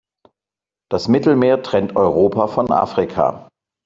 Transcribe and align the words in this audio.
Das 0.89 1.07
Mittelmeer 1.07 1.61
trennt 1.61 1.95
Europa 1.95 2.47
von 2.47 2.71
Afrika. 2.71 3.47